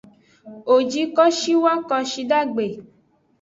[0.67, 2.65] Wo ji kwashiwa kwashidagbe.